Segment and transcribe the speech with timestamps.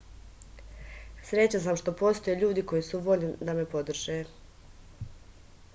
[1.31, 4.17] srećan sam što postoje ljudi koji su voljni da me podrže